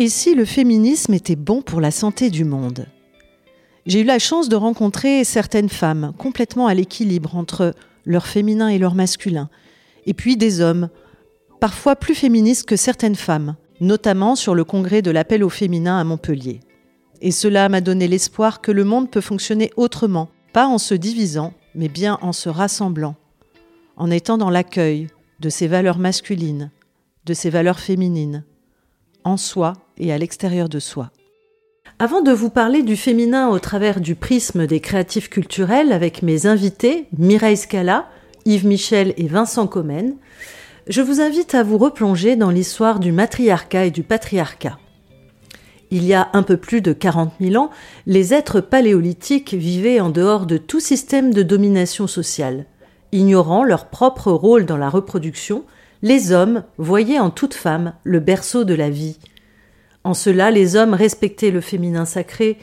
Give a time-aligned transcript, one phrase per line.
[0.00, 2.86] Et si le féminisme était bon pour la santé du monde?
[3.84, 8.78] J'ai eu la chance de rencontrer certaines femmes complètement à l'équilibre entre leur féminin et
[8.78, 9.50] leur masculin,
[10.06, 10.88] et puis des hommes,
[11.58, 16.04] parfois plus féministes que certaines femmes, notamment sur le congrès de l'appel au féminin à
[16.04, 16.60] Montpellier.
[17.20, 21.54] Et cela m'a donné l'espoir que le monde peut fonctionner autrement, pas en se divisant,
[21.74, 23.16] mais bien en se rassemblant,
[23.96, 25.08] en étant dans l'accueil
[25.40, 26.70] de ses valeurs masculines,
[27.24, 28.44] de ses valeurs féminines,
[29.24, 31.10] en soi et à l'extérieur de soi.
[31.98, 36.46] Avant de vous parler du féminin au travers du prisme des créatifs culturels avec mes
[36.46, 38.08] invités, Mireille Scala,
[38.44, 40.14] Yves Michel et Vincent Comène,
[40.86, 44.78] je vous invite à vous replonger dans l'histoire du matriarcat et du patriarcat.
[45.90, 47.70] Il y a un peu plus de 40 000 ans,
[48.06, 52.66] les êtres paléolithiques vivaient en dehors de tout système de domination sociale.
[53.12, 55.64] Ignorant leur propre rôle dans la reproduction,
[56.02, 59.18] les hommes voyaient en toute femme le berceau de la vie.
[60.04, 62.58] En cela, les hommes respectaient le féminin sacré,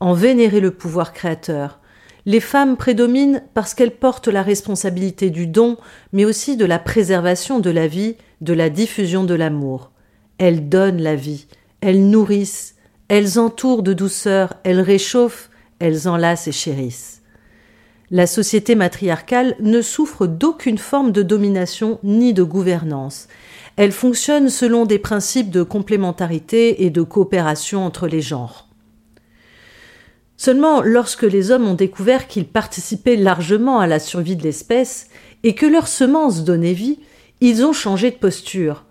[0.00, 1.78] en vénéraient le pouvoir créateur.
[2.26, 5.76] Les femmes prédominent parce qu'elles portent la responsabilité du don,
[6.12, 9.90] mais aussi de la préservation de la vie, de la diffusion de l'amour.
[10.38, 11.46] Elles donnent la vie,
[11.80, 12.76] elles nourrissent,
[13.08, 17.22] elles entourent de douceur, elles réchauffent, elles enlacent et chérissent.
[18.10, 23.28] La société matriarcale ne souffre d'aucune forme de domination ni de gouvernance.
[23.82, 28.68] Elle fonctionne selon des principes de complémentarité et de coopération entre les genres.
[30.36, 35.08] Seulement, lorsque les hommes ont découvert qu'ils participaient largement à la survie de l'espèce
[35.44, 36.98] et que leurs semences donnaient vie,
[37.40, 38.84] ils ont changé de posture.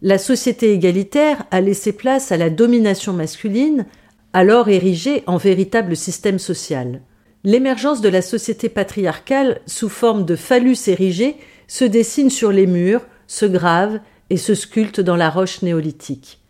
[0.00, 3.84] La société égalitaire a laissé place à la domination masculine,
[4.32, 7.02] alors érigée en véritable système social.
[7.44, 11.36] L'émergence de la société patriarcale sous forme de phallus érigés
[11.68, 16.40] se dessine sur les murs, se grave et se sculpte dans la roche néolithique.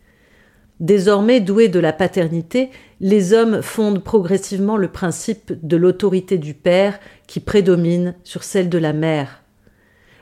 [0.79, 2.69] Désormais doués de la paternité,
[2.99, 8.77] les hommes fondent progressivement le principe de l'autorité du père qui prédomine sur celle de
[8.77, 9.43] la mère.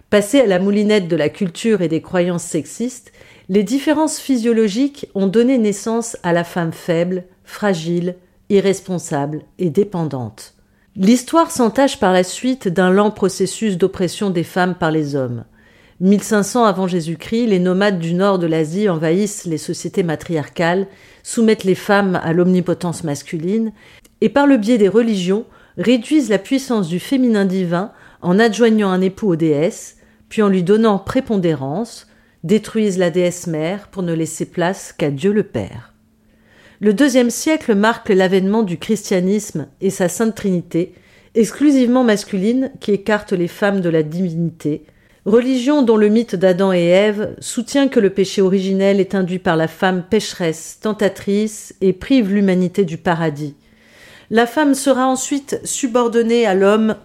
[0.09, 3.13] Passés à la moulinette de la culture et des croyances sexistes,
[3.47, 8.15] les différences physiologiques ont donné naissance à la femme faible, fragile,
[8.49, 10.55] irresponsable et dépendante.
[10.97, 15.45] L'histoire s'entache par la suite d'un lent processus d'oppression des femmes par les hommes.
[16.01, 20.87] 1500 avant Jésus-Christ, les nomades du nord de l'Asie envahissent les sociétés matriarcales,
[21.21, 23.71] soumettent les femmes à l'omnipotence masculine
[24.19, 25.45] et par le biais des religions
[25.77, 27.91] réduisent la puissance du féminin divin
[28.23, 29.97] en adjoignant un époux aux déesses,
[30.27, 32.07] puis en lui donnant prépondérance,
[32.43, 35.93] détruisent la déesse mère pour ne laisser place qu'à Dieu le Père.
[36.79, 40.95] Le deuxième siècle marque l'avènement du christianisme et sa sainte Trinité,
[41.35, 44.83] exclusivement masculine qui écarte les femmes de la divinité,
[45.25, 49.55] religion dont le mythe d'Adam et Ève soutient que le péché originel est induit par
[49.55, 53.55] la femme pécheresse, tentatrice et prive l'humanité du paradis.
[54.29, 56.95] La femme sera ensuite subordonnée à l'homme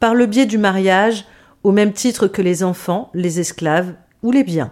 [0.00, 1.24] par le biais du mariage,
[1.64, 4.70] au même titre que les enfants, les esclaves ou les biens.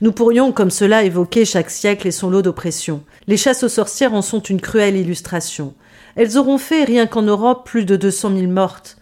[0.00, 3.02] Nous pourrions, comme cela, évoquer chaque siècle et son lot d'oppression.
[3.26, 5.74] Les chasses aux sorcières en sont une cruelle illustration.
[6.16, 8.98] Elles auront fait, rien qu'en Europe, plus de 200 000 mortes.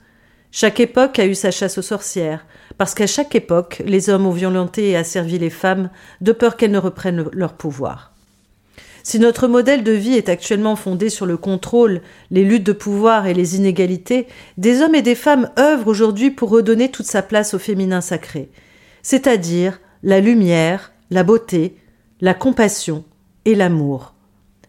[0.51, 2.47] Chaque époque a eu sa chasse aux sorcières,
[2.79, 6.71] parce qu'à chaque époque, les hommes ont violenté et asservi les femmes de peur qu'elles
[6.71, 8.13] ne reprennent leur pouvoir.
[9.03, 13.27] Si notre modèle de vie est actuellement fondé sur le contrôle, les luttes de pouvoir
[13.27, 14.27] et les inégalités,
[14.59, 18.51] des hommes et des femmes œuvrent aujourd'hui pour redonner toute sa place au féminin sacré,
[19.03, 21.77] c'est-à-dire la lumière, la beauté,
[22.21, 23.05] la compassion
[23.45, 24.15] et l'amour.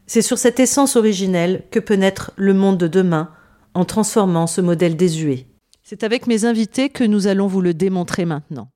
[0.08, 3.30] C'est sur cette essence originelle que peut naître le monde de demain
[3.74, 5.46] en transformant ce modèle désuet.
[5.90, 8.70] C'est avec mes invités que nous allons vous le démontrer maintenant.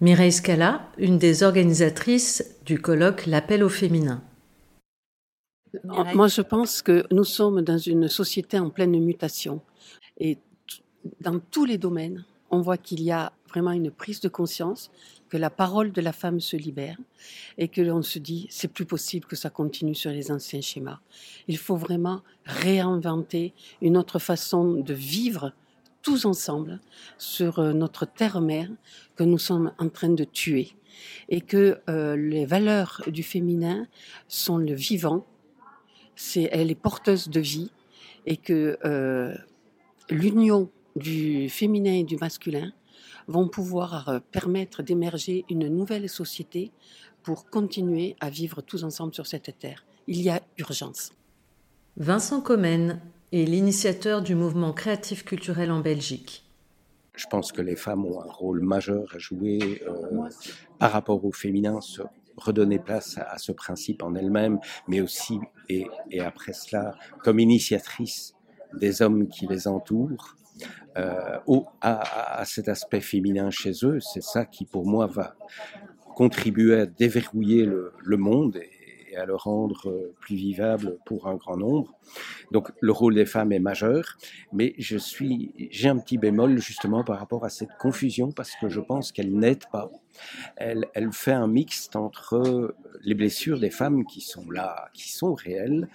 [0.00, 4.24] Mireille Scala, une des organisatrices du colloque L'appel au féminin.
[5.84, 9.60] Moi, je pense que nous sommes dans une société en pleine mutation.
[10.18, 10.38] Et
[11.20, 14.90] dans tous les domaines, on voit qu'il y a vraiment une prise de conscience,
[15.28, 16.98] que la parole de la femme se libère
[17.56, 20.98] et que l'on se dit, c'est plus possible que ça continue sur les anciens schémas.
[21.46, 25.52] Il faut vraiment réinventer une autre façon de vivre
[26.02, 26.80] tous ensemble
[27.16, 28.70] sur euh, notre terre-mère
[29.16, 30.74] que nous sommes en train de tuer.
[31.28, 33.86] et que euh, les valeurs du féminin
[34.26, 35.24] sont le vivant,
[36.16, 37.70] c'est elle est porteuse de vie
[38.26, 39.32] et que euh,
[40.10, 42.72] l'union du féminin et du masculin
[43.28, 46.72] vont pouvoir permettre d'émerger une nouvelle société
[47.22, 49.84] pour continuer à vivre tous ensemble sur cette terre.
[50.06, 51.12] Il y a urgence.
[51.96, 53.00] Vincent Comène
[53.32, 56.44] est l'initiateur du mouvement créatif culturel en Belgique.
[57.14, 60.28] Je pense que les femmes ont un rôle majeur à jouer euh,
[60.78, 62.02] par rapport au féminin, se
[62.36, 66.94] redonner place à, ce principe en elle-même, mais aussi, et, et, après cela,
[67.24, 68.34] comme initiatrice
[68.74, 70.36] des hommes qui les entourent,
[70.96, 73.98] euh, au, à, à, cet aspect féminin chez eux.
[74.00, 75.36] C'est ça qui, pour moi, va
[76.14, 78.70] contribuer à déverrouiller le, le monde et,
[79.10, 81.94] et à le rendre euh, plus vivable pour un grand nombre.
[82.52, 84.16] Donc le rôle des femmes est majeur,
[84.52, 88.68] mais je suis, j'ai un petit bémol justement par rapport à cette confusion parce que
[88.68, 89.90] je pense qu'elle n'aide pas.
[90.56, 95.34] Elle, elle fait un mixte entre les blessures des femmes qui sont là, qui sont
[95.34, 95.88] réelles,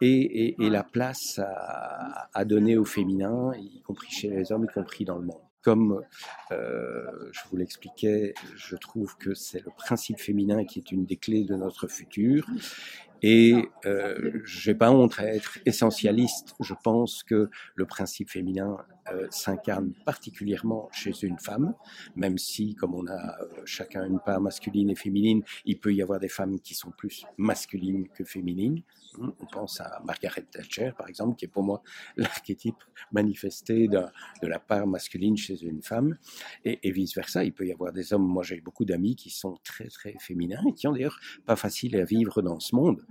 [0.00, 4.64] et, et, et la place à, à donner au féminin, y compris chez les hommes,
[4.64, 6.02] y compris dans le monde comme
[6.50, 11.16] euh, je vous l'expliquais, je trouve que c'est le principe féminin qui est une des
[11.16, 12.46] clés de notre futur.
[13.22, 16.54] Et euh, j'ai pas honte à être essentialiste.
[16.60, 18.78] Je pense que le principe féminin
[19.10, 21.74] euh, s'incarne particulièrement chez une femme,
[22.16, 26.02] même si, comme on a euh, chacun une part masculine et féminine, il peut y
[26.02, 28.82] avoir des femmes qui sont plus masculines que féminines.
[29.18, 31.82] Hum, on pense à Margaret Thatcher, par exemple, qui est pour moi
[32.16, 32.82] l'archétype
[33.12, 34.00] manifesté de,
[34.42, 36.16] de, la part masculine chez une femme,
[36.64, 37.44] et, et vice-versa.
[37.44, 40.62] Il peut y avoir des hommes, moi j'ai beaucoup d'amis qui sont très très féminins,
[40.68, 43.04] et qui ont d'ailleurs pas facile à vivre dans ce monde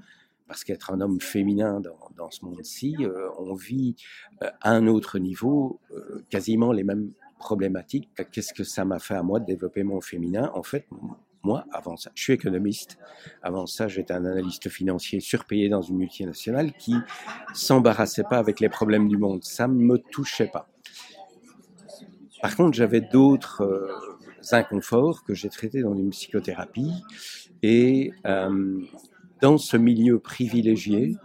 [0.51, 3.95] parce qu'être un homme féminin dans, ce monde-ci, euh, on vit
[4.43, 8.09] euh, à un autre niveau euh, quasiment les mêmes problématiques.
[8.33, 10.51] Qu'est-ce que ça m'a fait à moi de développer mon féminin?
[10.53, 10.87] En fait,
[11.41, 12.97] moi, avant ça, je suis économiste.
[13.41, 16.95] Avant ça, j'étais un analyste financier surpayé dans une multinationale qui
[17.53, 19.45] s'embarrassait pas avec les problèmes du monde.
[19.45, 20.67] Ça me touchait pas.
[22.41, 23.89] Par contre, j'avais d'autres
[24.51, 26.91] inconforts que j'ai traités dans une psychothérapie
[27.63, 28.11] et
[29.41, 31.15] dans ce milieu privilégié,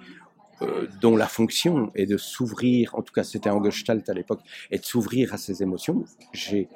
[0.63, 4.41] euh, dont la fonction est de s'ouvrir, en tout cas c'était en Gestalt à l'époque,
[4.71, 6.69] et de s'ouvrir à ses émotions, j'ai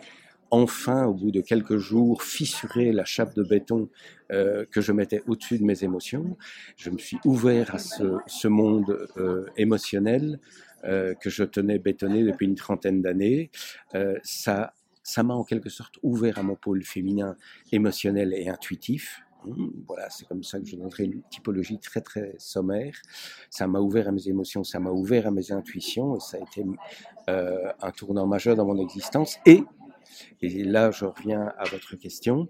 [0.50, 3.88] enfin, au bout de quelques jours, fissuré la chape de béton
[4.32, 6.37] euh, que je mettais au-dessus de mes émotions.
[6.76, 10.40] Je me suis ouvert à ce, monde euh, émotionnel
[10.82, 13.50] que je tenais bétonné depuis une trentaine d'années.
[14.22, 14.72] Ça
[15.02, 17.37] ça m'a en quelque sorte ouvert à mon pôle féminin
[17.72, 19.22] émotionnel et intuitif.
[19.87, 22.94] Voilà, c'est comme ça que je donnerai une typologie très très sommaire.
[23.48, 26.40] Ça m'a ouvert à mes émotions, ça m'a ouvert à mes intuitions, et ça a
[26.40, 26.64] été
[27.28, 29.38] euh, un tournant majeur dans mon existence.
[29.46, 29.62] Et,
[30.42, 32.48] et là je reviens à votre question,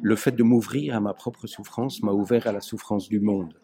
[0.00, 3.54] le fait de m'ouvrir à ma propre souffrance m'a ouvert à la souffrance du monde.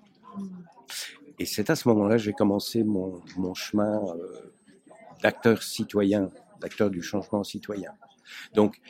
[1.38, 4.52] Et c'est à ce moment-là que j'ai commencé mon, mon chemin euh,
[5.22, 6.30] d'acteur citoyen,
[6.60, 7.92] d'acteur du changement citoyen.
[8.54, 8.80] Donc,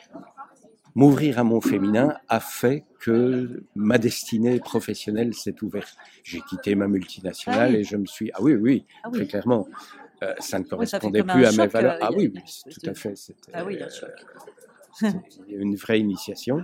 [0.95, 5.95] m'ouvrir à mon féminin a fait que ma destinée professionnelle s'est ouverte.
[6.23, 7.75] J'ai quitté ma multinationale ah oui.
[7.77, 8.31] et je me suis...
[8.33, 9.19] Ah oui, oui, ah oui.
[9.19, 9.67] très clairement.
[10.23, 11.95] Euh, ça ne correspondait oui, ça plus à mes valeurs.
[11.95, 13.13] Euh, ah oui, tout à fait.
[13.53, 14.07] Ah oui, bien sûr.
[15.47, 16.63] Une vraie initiation.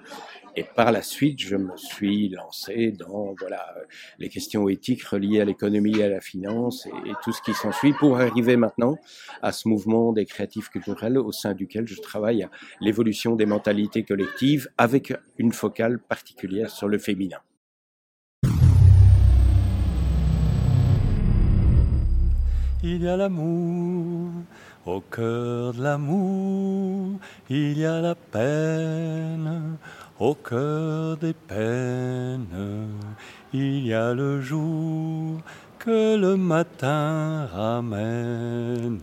[0.55, 3.73] Et par la suite, je me suis lancé dans voilà
[4.19, 7.53] les questions éthiques reliées à l'économie et à la finance et, et tout ce qui
[7.53, 8.97] s'ensuit pour arriver maintenant
[9.41, 14.03] à ce mouvement des créatifs culturels au sein duquel je travaille à l'évolution des mentalités
[14.03, 17.39] collectives avec une focale particulière sur le féminin.
[22.83, 24.31] Il y a l'amour
[24.85, 27.19] au cœur de l'amour,
[27.49, 29.77] il y a la peine.
[30.19, 32.89] Au cœur des peines,
[33.53, 35.39] il y a le jour
[35.79, 38.99] que le matin ramène.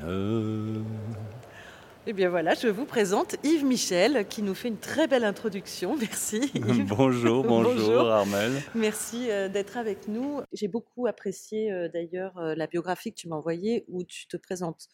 [2.11, 5.94] Eh bien voilà, je vous présente Yves Michel qui nous fait une très belle introduction.
[6.00, 6.50] Merci.
[6.54, 6.85] Yves.
[6.88, 8.52] bonjour, bonjour, bonjour, Armel.
[8.75, 10.40] Merci euh, d'être avec nous.
[10.54, 14.38] J'ai beaucoup apprécié euh, d'ailleurs euh, la biographie que tu m'as envoyée où tu te
[14.38, 14.88] présentes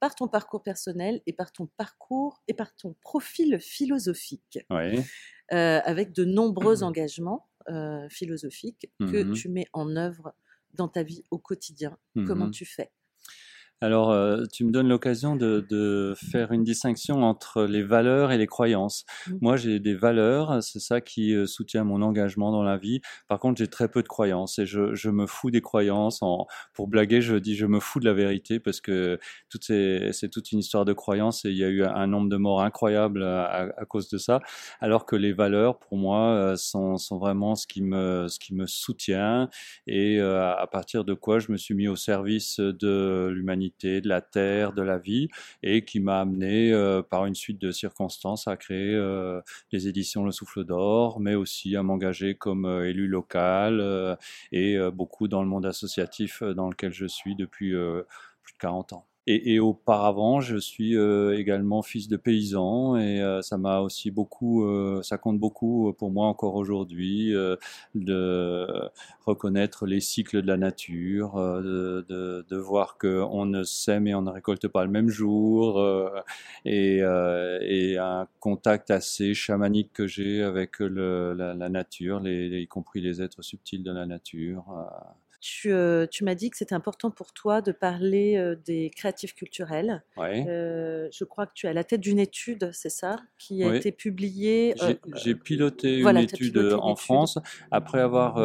[0.00, 4.58] par ton parcours personnel et par ton parcours et par ton profil philosophique.
[5.52, 9.10] Euh, avec de nombreux engagements euh, philosophiques mmh.
[9.10, 10.32] que tu mets en œuvre
[10.74, 11.98] dans ta vie au quotidien.
[12.14, 12.24] Mmh.
[12.24, 12.92] Comment tu fais?
[13.82, 18.36] Alors, euh, tu me donnes l'occasion de, de, faire une distinction entre les valeurs et
[18.36, 19.06] les croyances.
[19.26, 19.32] Mmh.
[19.40, 23.00] Moi, j'ai des valeurs, c'est ça qui euh, soutient mon engagement dans la vie.
[23.26, 26.18] Par contre, j'ai très peu de croyances et je, je me fous des croyances.
[26.20, 29.18] En, pour blaguer, je dis je me fous de la vérité parce que
[29.48, 32.60] c'est toute une histoire de croyances et il y a eu un nombre de morts
[32.60, 34.40] incroyable à, à cause de ça.
[34.80, 38.54] Alors que les valeurs, pour moi, euh, sont, sont vraiment ce qui me, ce qui
[38.54, 39.48] me soutient
[39.86, 44.20] et à partir de quoi je me suis mis au service de l'humanité de la
[44.20, 45.28] terre, de la vie,
[45.62, 49.40] et qui m'a amené euh, par une suite de circonstances à créer euh,
[49.72, 53.80] les éditions Le Souffle d'Or, mais aussi à m'engager comme euh, élu local
[54.52, 57.70] et beaucoup dans le monde associatif dans lequel je suis depuis
[58.42, 59.09] plus de 40 ans.
[59.26, 64.10] Et, et, auparavant, je suis euh, également fils de paysan et euh, ça m'a aussi
[64.10, 67.34] beaucoup, euh, ça compte beaucoup pour moi encore aujourd'hui
[67.94, 68.66] de
[69.26, 74.22] reconnaître les cycles de la nature, de, de, de, voir qu'on ne sème et on
[74.22, 75.84] ne récolte pas le même jour
[76.64, 82.66] et, et, un contact assez chamanique que j'ai avec le, la, la, nature, les, y
[82.66, 84.64] compris les êtres subtils de la nature.
[85.40, 89.34] Tu, euh, tu m'as dit que c'était important pour toi de parler euh, des créatifs
[89.34, 90.04] culturels.
[90.18, 90.44] Ouais.
[90.46, 93.74] Euh, je crois que tu es à la tête d'une étude, c'est ça, qui a
[93.74, 94.74] été publiée.
[95.16, 97.38] J'ai piloté une étude en France
[97.70, 98.38] après avoir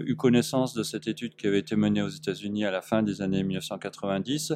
[0.00, 3.22] eu connaissance de cette étude qui avait été menée aux États-Unis à la fin des
[3.22, 4.52] années 1990.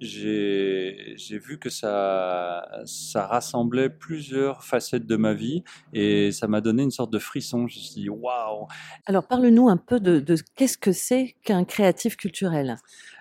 [0.00, 6.84] J'ai vu que ça, ça rassemblait plusieurs facettes de ma vie et ça m'a donné
[6.84, 7.66] une sorte de frisson.
[7.66, 8.68] Je me suis dit waouh.
[9.06, 12.76] Alors parle-nous un peu de, de qu'est-ce que c'est qu'un créatif culturel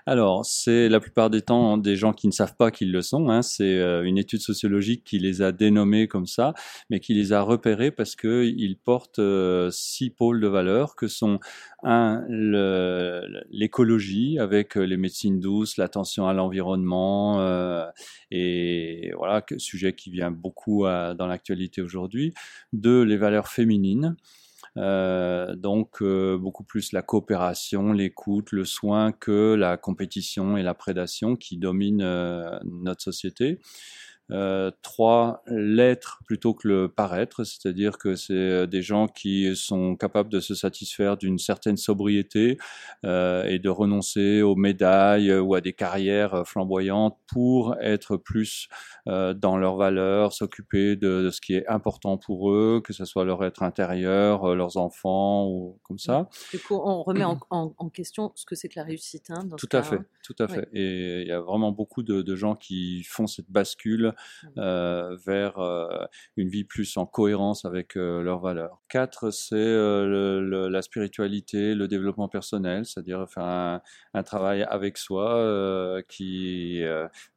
[0.08, 3.30] alors, c'est la plupart des temps des gens qui ne savent pas qu'ils le sont.
[3.30, 3.42] Hein.
[3.42, 6.54] C'est euh, une étude sociologique qui les a dénommés comme ça,
[6.90, 11.40] mais qui les a repérés parce qu'ils portent euh, six pôles de valeur que sont
[11.84, 12.26] un
[13.50, 17.12] l'écologie avec euh, les médecines douces, l'attention à l'environnement
[18.32, 22.34] et voilà sujet qui vient beaucoup dans l'actualité aujourd'hui.
[22.74, 24.16] Deux, les valeurs féminines.
[24.78, 30.74] Euh, donc euh, beaucoup plus la coopération, l'écoute, le soin que la compétition et la
[30.74, 33.60] prédation qui dominent euh, notre société.
[34.32, 39.96] Euh, trois, l'être plutôt que le paraître, c'est-à-dire que c'est euh, des gens qui sont
[39.96, 42.58] capables de se satisfaire d'une certaine sobriété
[43.06, 48.70] euh, et de renoncer aux médailles ou à des carrières flamboyantes pour être plus
[49.08, 53.06] euh, dans leurs valeurs, s'occuper de, de, ce qui est important pour eux, que ce
[53.06, 56.30] soit leur être intérieur, euh, leurs enfants ou comme ça.
[56.52, 59.30] Du coup, on remet en, en, en question ce que c'est que la réussite.
[59.30, 60.70] Hein, dans tout à fait, tout à fait.
[60.74, 64.12] Et il y a vraiment beaucoup de, de gens qui font cette bascule euh,
[64.56, 66.06] vers euh,
[66.38, 68.82] une vie plus en cohérence avec euh, leurs valeurs.
[68.90, 73.82] Quatre, c'est la spiritualité, le développement personnel, c'est-à-dire faire un,
[74.14, 76.84] un, travail avec soi qui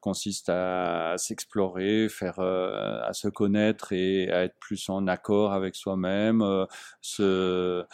[0.00, 6.66] consiste à, s'explorer, faire, à se connaître et à être plus en accord avec soi-même,
[7.00, 7.84] se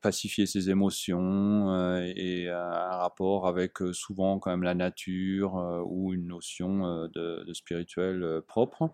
[0.00, 1.74] pacifier ses émotions
[2.16, 5.54] et un rapport avec souvent quand même la nature
[5.86, 8.90] ou une notion de, de spirituel propre.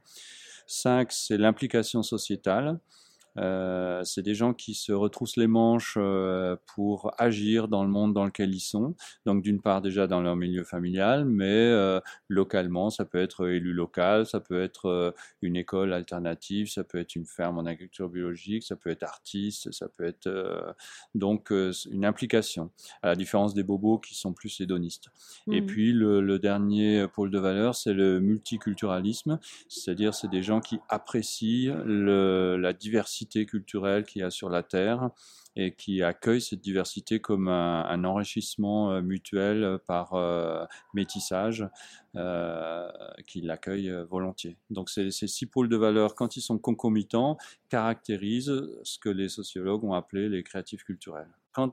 [0.66, 2.80] Cinq, c'est l'implication sociétale.
[3.38, 8.14] Euh, c'est des gens qui se retroussent les manches euh, pour agir dans le monde
[8.14, 8.94] dans lequel ils sont.
[9.24, 13.72] Donc d'une part déjà dans leur milieu familial, mais euh, localement, ça peut être élu
[13.72, 18.62] local, ça peut être une école alternative, ça peut être une ferme en agriculture biologique,
[18.62, 20.74] ça peut être artiste, ça peut être
[21.14, 22.70] donc une implication,
[23.02, 25.08] à la différence des bobos qui sont plus hédonistes.
[25.46, 25.52] Mmh.
[25.52, 29.38] Et puis le, le, dernier pôle de valeur, c'est le multiculturalisme,
[29.68, 34.62] c'est-à-dire c'est des gens qui apprécient le, la diversité culturelle qu'il y a sur la
[34.62, 35.10] Terre
[35.56, 40.64] et qui accueille cette diversité comme un, enrichissement euh, mutuel euh, par euh,
[40.94, 41.66] métissage,
[43.26, 44.56] qui l'accueille volontiers.
[44.70, 47.36] Donc ces, ces, six pôles de valeur, quand ils sont concomitants,
[47.68, 51.70] caractérisent ce que les sociologues ont appelé les créatifs culturels quand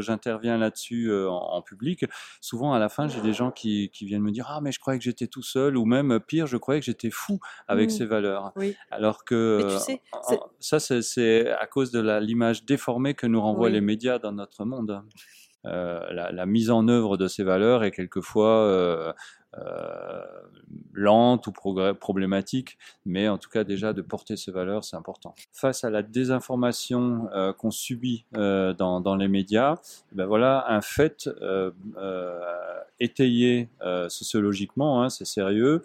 [0.00, 2.06] j'interviens là-dessus euh, en, en, public,
[2.40, 4.80] souvent à la fin, j'ai des gens qui, qui, viennent me dire Ah, mais je
[4.80, 7.38] croyais que j'étais tout seul, ou même pire, je croyais que j'étais fou
[7.68, 7.92] avec mmh.
[7.92, 8.52] ces valeurs.
[8.56, 8.74] Oui.
[8.90, 10.00] Alors que tu sais,
[10.58, 13.74] ça, c'est à cause de l'image déformée que nous renvoient oui.
[13.74, 15.02] les médias dans notre monde.
[15.66, 19.12] Euh, la, la, mise en œuvre de ces valeurs est quelquefois euh,
[20.92, 25.34] lente ou problématique, mais en tout cas déjà de porter ces valeurs, c'est important.
[25.52, 29.76] Face à la désinformation euh, qu'on subit euh, dans, dans, les médias,
[30.12, 31.28] ben voilà un fait
[32.98, 33.68] étayé
[34.08, 35.82] sociologiquement, hein, c'est sérieux,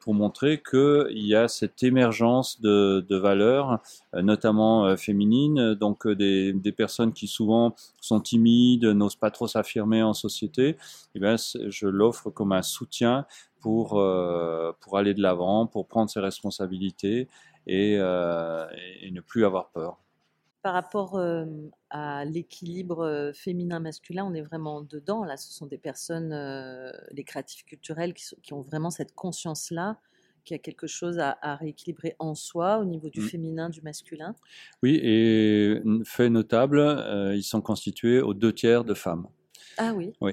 [0.00, 3.80] pour montrer qu'il y a cette émergence de, de valeurs,
[4.14, 10.14] notamment féminines, donc des, des, personnes qui souvent sont timides, n'osent pas trop s'affirmer en
[10.14, 10.76] société.
[11.14, 13.26] Eh bien, je l'offre comme un soutien
[13.60, 13.90] pour,
[14.80, 17.28] pour aller de l'avant, pour prendre ses responsabilités
[17.66, 19.98] et, et ne plus avoir peur
[20.66, 21.20] par rapport
[21.90, 25.22] à l'équilibre féminin-masculin, on est vraiment dedans.
[25.22, 26.34] Là, ce sont des personnes,
[27.12, 30.00] les créatifs culturels, qui, ont vraiment cette conscience-là,
[30.44, 33.28] qu'il y a quelque chose à, rééquilibrer en soi au niveau du mmh.
[33.28, 34.34] féminin, du masculin.
[34.82, 36.80] Oui, et fait notable,
[37.36, 39.28] ils sont constitués aux deux tiers de femmes.
[39.78, 40.14] Ah oui.
[40.20, 40.32] Oui,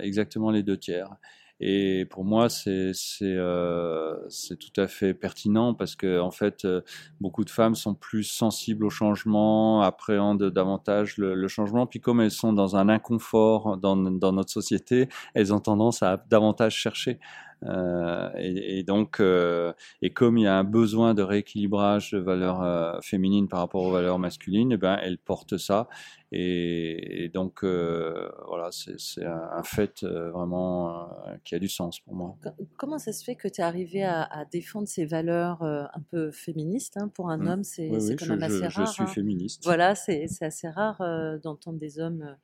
[0.00, 1.14] exactement les deux tiers.
[1.58, 4.14] Et pour moi, c'est euh,
[4.60, 6.82] tout à fait pertinent parce que en fait, euh,
[7.20, 11.86] beaucoup de femmes sont plus sensibles au changement, appréhendent davantage le, le, changement.
[11.86, 16.22] Puis comme elles sont dans un inconfort dans, dans notre société, elles ont tendance à
[16.28, 17.18] davantage chercher.
[17.64, 19.72] Euh, et, et, donc, euh,
[20.02, 23.82] et comme il y a un besoin de rééquilibrage de valeurs euh, féminines par rapport
[23.82, 25.88] aux valeurs masculines, eh ben, elle porte ça.
[26.32, 31.08] Et, et donc, voilà, c'est un, fait vraiment
[31.44, 32.36] qui a du sens pour moi.
[32.76, 36.32] Comment ça se fait que tu es arrivé à, à, défendre ces valeurs un peu
[36.32, 37.48] féministes hein, Pour un mmh.
[37.48, 38.86] homme, c'est oui, quand même assez je, rare.
[38.86, 39.06] Je suis hein.
[39.06, 39.62] féministe.
[39.64, 41.00] Voilà, c'est assez rare
[41.42, 42.36] d'entendre des hommes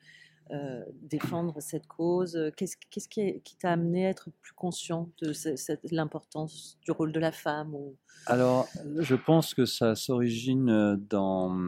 [0.52, 5.32] euh, défendre cette cause Qu'est-ce qu'est-ce qui t'a amené à être plus conscient de
[5.90, 7.96] l'importance du rôle de la femme ou...
[8.26, 8.68] Alors,
[9.00, 11.58] je pense que ça s'origine dans,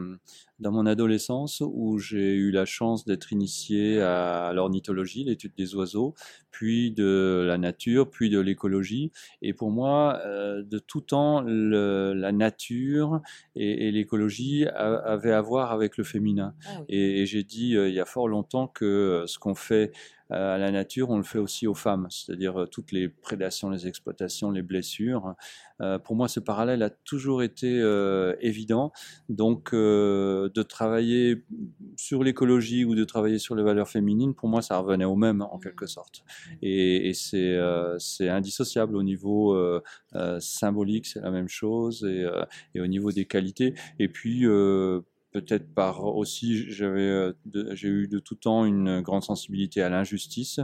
[0.59, 6.13] dans mon adolescence où j'ai eu la chance d'être initié à l'ornithologie, l'étude des oiseaux,
[6.51, 9.11] puis de la nature, puis de l'écologie.
[9.41, 13.19] Et pour moi, euh, de tout temps, le, la nature
[13.55, 16.53] et, et l'écologie avaient à voir avec le féminin.
[16.65, 16.85] Ah oui.
[16.87, 19.91] Et, et j'ai dit euh, il y a fort longtemps que ce qu'on fait euh,
[20.29, 23.87] à la nature, on le fait aussi aux femmes, c'est-à-dire euh, toutes les prédations, les
[23.87, 25.35] exploitations, les blessures.
[25.81, 27.65] Euh, pour moi, ce parallèle a toujours été
[28.39, 28.91] évident.
[29.29, 31.43] Donc, de travailler
[31.95, 35.41] sur l'écologie ou de travailler sur les valeurs féminines, pour moi, ça revenait au même
[35.41, 36.23] en quelque sorte.
[36.61, 39.57] Et, et c'est indissociable au niveau
[40.39, 42.25] symbolique, c'est la même chose, et,
[42.73, 43.73] et, au niveau des qualités.
[43.99, 44.45] Et puis,
[45.35, 47.33] peut-être par aussi, j'avais, euh,
[47.73, 50.61] j'ai eu de tout temps une grande sensibilité à l'injustice.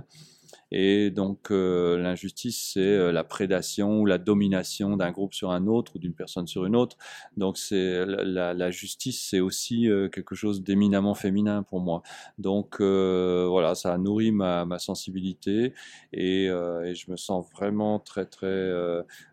[0.72, 5.68] Et donc euh, l'injustice, c'est euh, la prédation ou la domination d'un groupe sur un
[5.68, 6.98] autre ou d'une personne sur une autre.
[7.36, 12.04] Donc c'est la, la, justice, c'est aussi euh, quelque chose d'éminemment féminin pour moi.
[12.38, 15.74] Donc euh, voilà, ça a nourri ma, ma sensibilité
[16.14, 18.72] et, euh, et, je me sens vraiment très très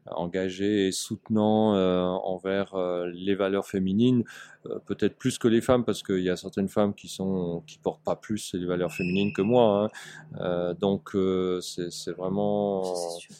[0.06, 1.74] engagé et soutenant
[2.24, 2.74] envers
[3.06, 4.24] les valeurs féminines
[4.86, 8.02] peut-être plus que les femmes parce qu'il y a certaines femmes qui sont qui portent
[8.02, 10.40] pas plus les valeurs féminines que moi hein.
[10.40, 11.27] euh, donc euh,
[11.60, 12.82] c'est vraiment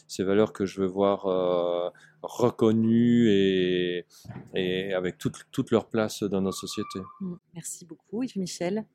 [0.07, 1.89] ces valeurs que je veux voir euh,
[2.21, 4.05] reconnues et,
[4.53, 6.99] et avec toute, toute leur place dans nos sociétés.
[7.21, 7.33] Mmh.
[7.53, 8.85] Merci beaucoup Yves Michel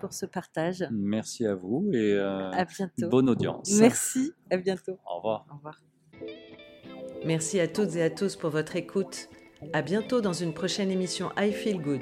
[0.00, 0.86] pour ce partage.
[0.90, 3.08] Merci à vous et à bientôt.
[3.08, 3.70] bonne audience.
[3.78, 4.98] Merci, à bientôt.
[5.06, 5.46] Au revoir.
[5.50, 5.80] Au revoir.
[7.24, 9.28] Merci à toutes et à tous pour votre écoute.
[9.74, 12.00] À bientôt dans une prochaine émission I Feel Good.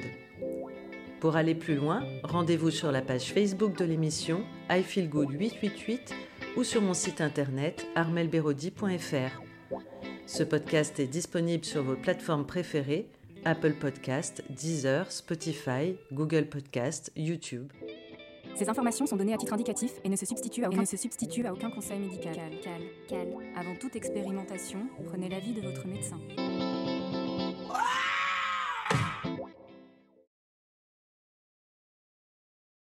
[1.20, 6.14] Pour aller plus loin, rendez-vous sur la page Facebook de l'émission I Feel Good 888
[6.58, 9.42] ou sur mon site internet armelberodi.fr.
[10.26, 13.06] Ce podcast est disponible sur vos plateformes préférées
[13.44, 17.72] Apple Podcast, Deezer, Spotify, Google Podcast, YouTube.
[18.56, 21.46] Ces informations sont données à titre indicatif et ne se substituent à aucun, se substituent
[21.46, 22.34] à aucun conseil médical.
[22.34, 23.28] Cal, cal, cal.
[23.54, 26.18] Avant toute expérimentation, prenez l'avis de votre médecin.